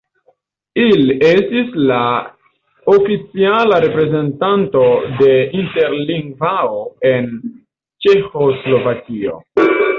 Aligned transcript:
Il 0.83 1.11
estis 1.31 1.75
la 1.89 1.99
oficiala 2.95 3.79
reprezentanto 3.85 4.83
de 5.21 5.31
Interlingvao 5.61 6.83
en 7.15 7.33
Ĉeĥoslovakio. 8.07 9.41